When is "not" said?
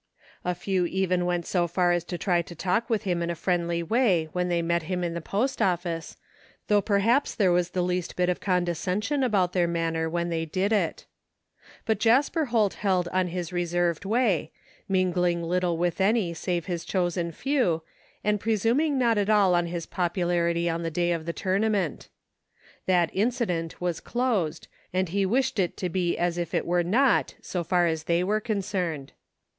18.93-19.19, 26.83-27.35